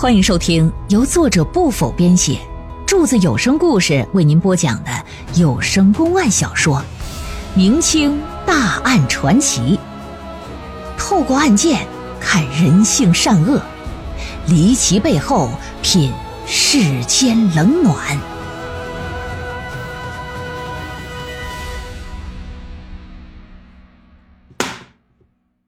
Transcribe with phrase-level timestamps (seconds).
[0.00, 2.38] 欢迎收听由作者不否编写，
[2.86, 4.90] 柱子有声故事为您播讲的
[5.34, 6.76] 有声公案小说
[7.56, 9.76] 《明清大案传奇》，
[10.96, 11.84] 透过案件
[12.20, 13.60] 看人性善恶，
[14.46, 15.50] 离奇背后
[15.82, 16.12] 品
[16.46, 18.16] 世间冷暖。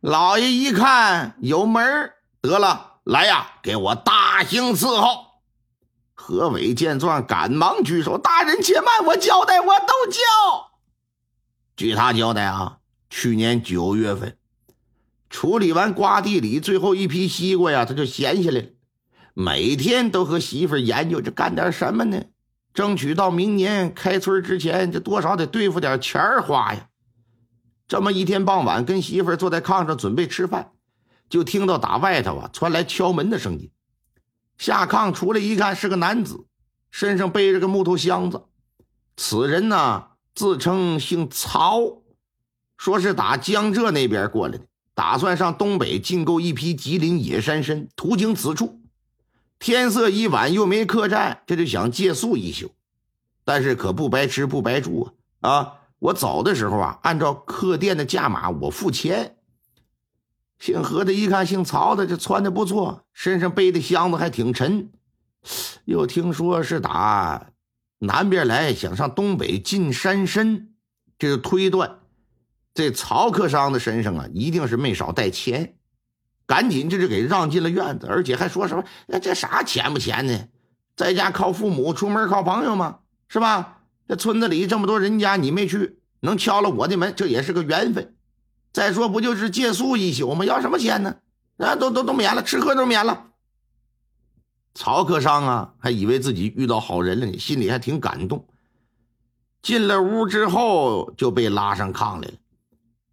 [0.01, 5.27] 老爷一看有门儿得了，来呀，给我大刑伺候！
[6.15, 10.21] 何伟见状，赶忙举手：“大人且慢，我交代，我都交。”
[11.77, 12.79] 据他交代啊，
[13.09, 14.37] 去年九月份
[15.31, 18.67] 处理完瓜地里最后一批西瓜呀，他就闲下来，
[19.33, 22.23] 每天都和媳妇研究着干点什么呢？
[22.75, 26.89] 争取到明年开春之前，这多少得对付点钱花呀。
[27.89, 30.73] 这么一天傍晚，跟媳妇坐在炕上准备吃饭，
[31.31, 33.71] 就听到打外头啊传来敲门的声音。
[34.59, 36.45] 下炕出来一看，是个男子，
[36.91, 38.43] 身上背着个木头箱子。
[39.17, 42.03] 此人呢自称姓曹，
[42.77, 48.81] 说是打江浙那边过来的，打算上东北进购一批吉林野山参，途经此处。
[49.59, 52.73] 天色已晚，又没客栈，这就想借宿一宿。
[53.45, 55.51] 但是可不白吃不白住啊！
[55.51, 55.75] 啊！
[55.99, 59.37] 我走的时候啊，按照客店的价码，我付钱。
[60.61, 64.91] 姓何的一看，姓曹的这穿的不错，身上背的箱子还挺沉，
[65.87, 67.51] 又听说是打
[67.99, 70.69] 南边来，想上东北进山参，
[71.19, 71.99] 这就推断
[72.75, 75.75] 这曹客商的身上啊，一定是没少带钱。
[76.47, 78.85] 赶紧这就给让进了院子，而且还说什么
[79.23, 80.49] ：“这啥钱不钱呢？
[80.97, 88.17] 在家靠父母，出门靠朋友嘛，是吧？”这村子里这么多人家，你没去，能敲了我的门，这也是个缘分。
[88.73, 90.45] 再说，不就是借宿一宿吗？
[90.45, 91.17] 要什么钱呢？
[91.59, 93.27] 啊，都都都免了，吃喝都免了。
[94.75, 98.47] 曹克商啊，还以为自己遇到好人了呢，心里还挺感动。
[99.61, 102.35] 进了屋之后，就被拉上炕来了，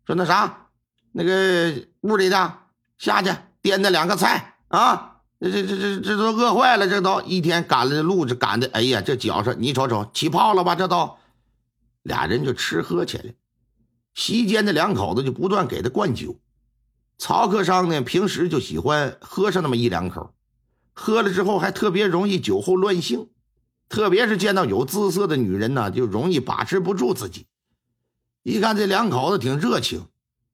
[0.06, 0.68] 说：“那啥，
[1.12, 2.54] 那个屋里的
[2.98, 3.32] 下去
[3.62, 10.74] 掂那两个菜啊。”这这这这这都饿坏了，这都一天赶了路，这赶的，哎呀，这脚上你瞅瞅起泡了吧？
[10.74, 11.18] 这都，
[12.04, 13.34] 俩人就吃喝起来。
[14.18, 16.40] 席间的两口子就不断给他灌酒。
[17.20, 20.34] 曹克商呢，平时就喜欢喝上那么一两口，
[20.94, 23.30] 喝了之后还特别容易酒后乱性，
[23.88, 27.46] 特别是见到有姿色的女人呢，就容易把持不住自己。
[28.42, 30.08] 一看这两口子挺热情。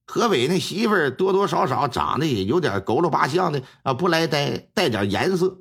[0.06, 5.58] 何伟那媳妇儿多多少少长得也有点佝偻八相的啊，不来带带点颜色。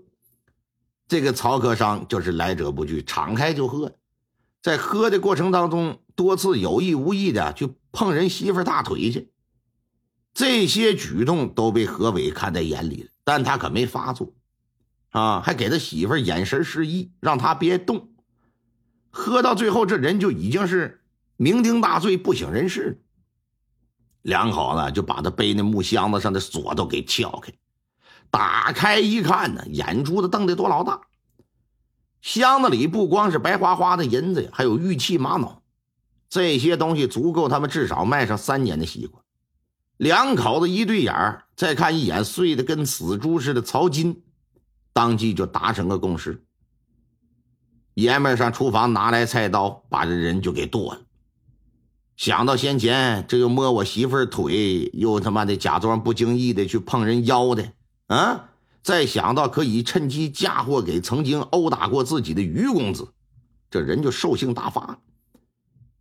[1.06, 3.92] 这个曹克商就是来者不拒，敞开就喝。
[4.60, 9.30] 在喝的过程当中，多次有意无意的去碰人媳妇大腿去。
[10.34, 14.32] 这些举动都被何伟看在眼里了，但他可没发作
[15.10, 18.08] 啊，还给他媳妇眼神示意，让他别动。
[19.10, 21.02] 喝到最后，这人就已经是
[21.36, 23.02] 酩酊大醉，不省人事。
[24.22, 27.52] 两口子就把他背那木箱子上的锁都给撬开，
[28.30, 31.02] 打开一看呢，眼珠子瞪得多老大。
[32.22, 35.61] 箱子里不光是白花花的银子呀，还有玉器玛瑙，
[36.32, 39.20] 这些东西足够他们至少卖上三年的西瓜。
[39.98, 44.22] 两口子一对眼儿，再看一眼睡得跟死猪似的曹金，
[44.94, 46.42] 当即就达成个共识：
[47.92, 51.02] 爷们上厨房拿来菜刀，把这人就给剁了。
[52.16, 57.74] 想到先前这又摸我媳妇腿，又他妈的假装不经意的去碰人腰的，
[58.06, 58.48] 啊！
[58.82, 63.08] 再想到可以趁机嫁祸给曾经殴打过自己的于公子，
[63.70, 64.98] 这人就兽性大发了。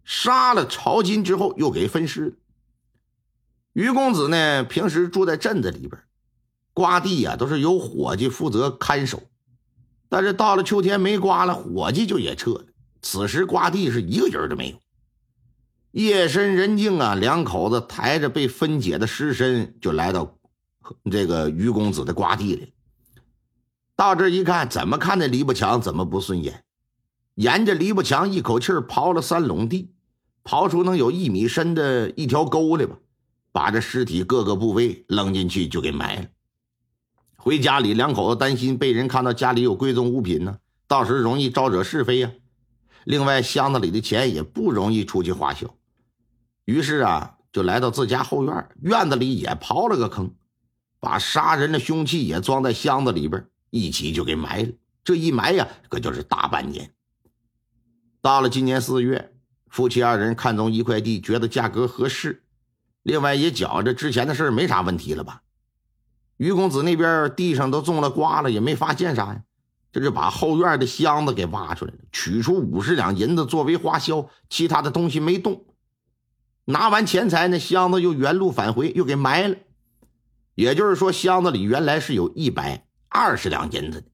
[0.04, 2.38] 杀了曹金之后，又给分尸。
[3.74, 6.02] 于公子呢，平时住在镇子里边，
[6.74, 9.24] 瓜地呀都是由伙计负责看守，
[10.10, 12.66] 但是到了秋天没瓜了，伙计就也撤了。
[13.02, 14.78] 此时瓜地是一个人都没有。
[15.92, 20.38] 夜深人静啊，两口子抬着被分解的尸身就来到
[21.10, 22.74] 这个于公子的瓜地里。
[23.96, 26.64] 到这一看，怎么看那篱笆墙怎么不顺眼？
[27.36, 29.90] 沿着篱笆墙一口气刨了三垄地，
[30.44, 32.98] 刨出能有一米深的一条沟来吧，
[33.52, 36.28] 把这尸体各个部位扔进去就给埋了。
[37.38, 40.58] 回家里，两口子担心被人看到家里有贵重物品呢，
[40.88, 42.32] 到时容易招惹是非呀。
[43.06, 45.74] 另外，箱子里的钱也不容易出去花销。
[46.66, 50.32] 于是啊，就来到自家后院，院子里也刨了个坑，
[51.00, 54.70] 把杀人的凶器也装在箱子里边，一起就给埋了。
[55.04, 56.94] 这一埋呀，可就是大半年。
[58.22, 59.34] 到了今年四月，
[59.68, 62.44] 夫妻二人看中一块地，觉得价格合适，
[63.02, 65.42] 另外也觉着之前的事没啥问题了吧。
[66.38, 69.42] 于公子那边地上都种了瓜了，也没发现啥呀。
[69.92, 75.66] 这就把后院的箱子给挖出来了，取出五十两银子作为花销，其他的东西没动。
[76.66, 79.58] 拿完钱财，那箱子又原路返回，又给埋了。
[80.54, 84.11] 也就是说，箱子里原来是有一百二十两银子的。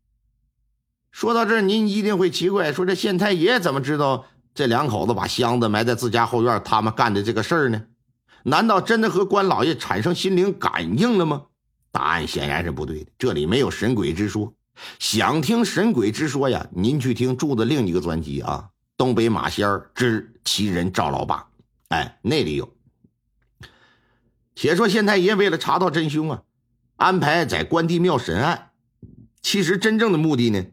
[1.17, 7.81] 说到这儿，您一定会奇怪，说这县太爷怎么知道这两口子把箱子埋在自家后院，他们干的这个事儿呢？
[8.43, 11.45] 难道真的和关老爷产生心灵感应了吗？
[11.91, 14.53] 答案显然是不对的，这里没有神鬼之说。
[14.99, 18.65] 想听神鬼之说呀，您去听柱子另一个专辑啊，
[18.95, 21.37] 《东北马仙之奇人赵老八》，
[21.87, 22.71] 哎，那里有。
[24.53, 26.43] 且说县太爷为了查到真凶啊，
[26.97, 28.69] 安排在关帝庙审案。
[29.41, 30.63] 其实真正的目的呢，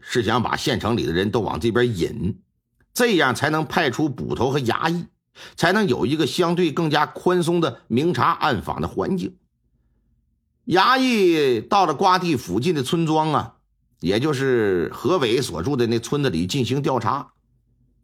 [0.00, 2.40] 是想把县城里的人都往这边引，
[2.92, 5.06] 这样才能派出捕头和衙役，
[5.56, 9.36] 才能有一个相对更加宽松的明察暗访的环境。
[10.66, 13.54] 衙役到了瓜地附近的村庄啊，
[14.00, 17.32] 也就是何伟所住的那村子里进行调查，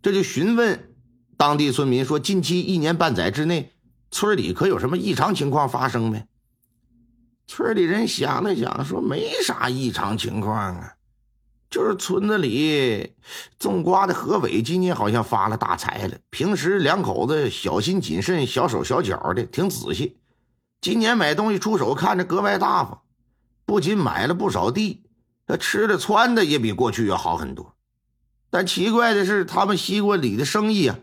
[0.02, 0.94] 这就询问
[1.37, 3.75] 当地村民说：近期一年半载之内，
[4.11, 6.26] 村里可有什么异常情况发生没？
[7.46, 10.94] 村里人想了想，说没啥异常情况啊，
[11.76, 13.12] 就是村子里
[13.58, 16.17] 种瓜的何伟今年好像发了大财了。
[16.31, 20.17] 平时两口子小心谨慎、小手小脚的，挺仔细。
[20.81, 23.02] 今年买东西出手看着格外大方，
[23.67, 25.02] 不仅买了不少地，
[25.46, 27.75] 他吃的穿的也比过去要好很多。
[28.49, 30.99] 但奇怪的是，他们西瓜里的生意啊，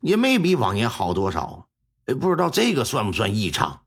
[0.00, 1.68] 也没比往年好多少。
[2.06, 3.82] 哎，不知道这个算不算异常？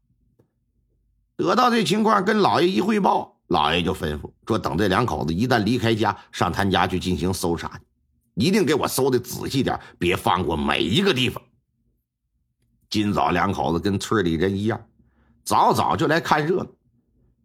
[1.36, 7.82] 得到这情况，跟老爷一汇报，老爷就吩咐说：等这两口子一旦离开家，上他家去进行搜查，
[8.36, 11.44] 一定给我搜的仔细点，别放过每一个地方。
[12.90, 14.82] 今早两口子跟村里人一样。
[15.44, 16.68] 早早就来看热闹，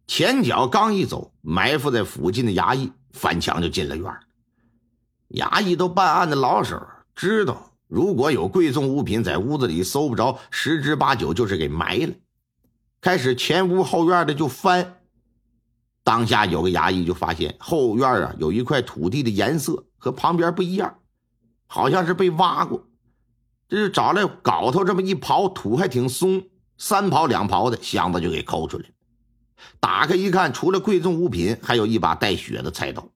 [0.07, 4.05] 前脚刚一走，埋伏在附近的衙役翻墙就进了院
[5.31, 6.81] 衙役都办案的老手，
[7.17, 12.15] 知道如果有贵重物品在屋子里搜不着，十之八九就是给埋了。
[13.01, 15.01] 开始前屋后院的就翻，
[16.07, 20.99] 当下有个衙役就发现后院啊有一块土地的颜色和旁边不一样，
[21.67, 22.87] 好像是被挖过。
[23.69, 26.45] 这就找来镐头这么一刨，土还挺松。
[26.79, 28.85] 三刨两刨的箱子就给抠出来，
[29.81, 33.09] 打开一看，除了贵重物品，还有一把带血的菜刀。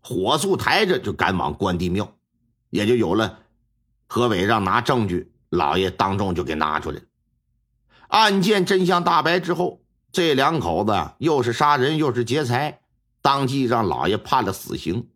[0.00, 2.16] 火速抬着就赶往关帝庙，
[2.70, 3.40] 也就有了
[4.06, 7.02] 何伟让拿证据，老爷当众就给拿出来了。
[8.08, 9.81] 案件真相大白之后，
[10.12, 12.80] 这两口子又是杀人又是劫财，
[13.22, 15.08] 当即让老爷判了死刑。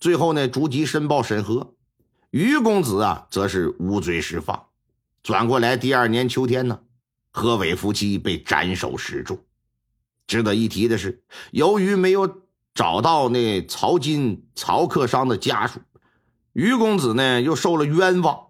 [0.00, 1.74] 最后呢，逐级申报审核，
[2.30, 4.66] 于公子啊，则是无罪释放。
[5.22, 6.80] 转过来，第二年秋天呢。
[7.30, 9.38] 何伟夫妻被斩首示众。
[10.26, 11.22] 值得一提的是，
[11.52, 12.42] 由于没有
[12.74, 15.78] 找到那曹金曹克商的家属，
[16.52, 18.48] 于公子呢又受了冤枉。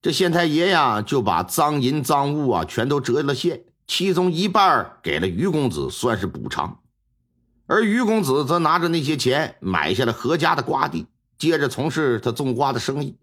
[0.00, 6.80] 这县太爷呀，就把赃银赃物啊全都折了现，其中一半给了于公子，算是补偿。
[7.66, 11.06] 而于公子则拿着那些钱买下了何家的瓜地，
[11.38, 13.16] 接着从事他种瓜的生意。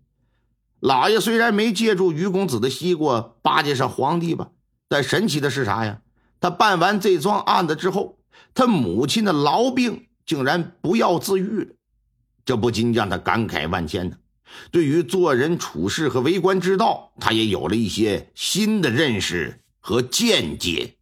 [0.80, 4.50] 老爷虽然没借助于公子的西瓜巴结上皇帝吧。
[4.88, 6.02] 但神奇的是啥呀？
[6.42, 8.18] 他办完这桩案子之后，
[8.54, 11.76] 他母亲的痨病竟然不药自愈了，
[12.44, 14.18] 这不禁让他感慨万千呢。
[14.70, 20.94] 对于做人处事和为官之道，他也有了一些新的认识和见解。